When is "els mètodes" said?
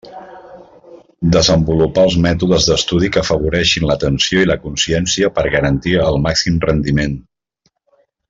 2.09-2.65